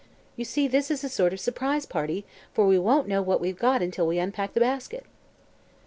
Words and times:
You 0.35 0.45
see, 0.45 0.67
this 0.67 0.89
is 0.89 1.03
a 1.03 1.09
sort 1.09 1.31
of 1.31 1.39
surprise 1.39 1.85
party, 1.85 2.25
for 2.55 2.65
we 2.65 2.79
won't 2.79 3.07
know 3.07 3.21
what 3.21 3.39
we've 3.39 3.59
got 3.59 3.83
until 3.83 4.07
we 4.07 4.17
unpack 4.17 4.53
the 4.55 4.59
basket." 4.59 5.05